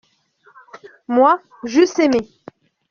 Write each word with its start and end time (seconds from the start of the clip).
Moi, 1.07 1.39
j’eus 1.63 1.99
aimé. 1.99 2.21